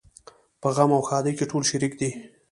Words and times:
په 0.61 0.67
غم 0.75 0.91
او 0.97 1.01
ښادۍ 1.07 1.33
کې 1.37 1.45
ټول 1.51 1.63
شریک 1.69 1.93
دي. 1.99 2.09